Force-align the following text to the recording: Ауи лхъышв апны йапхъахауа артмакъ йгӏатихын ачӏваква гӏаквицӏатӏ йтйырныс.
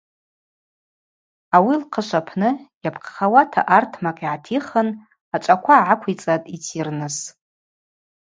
Ауи 1.55 1.75
лхъышв 1.81 2.13
апны 2.19 2.49
йапхъахауа 2.83 3.41
артмакъ 3.77 4.23
йгӏатихын 4.25 4.89
ачӏваква 5.35 5.75
гӏаквицӏатӏ 5.85 6.49
йтйырныс. 6.55 7.17